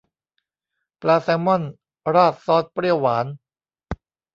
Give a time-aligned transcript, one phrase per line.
[1.01, 1.61] ปลาแซลมอน
[2.13, 3.25] ราดซอสเปรี้ยวหวาน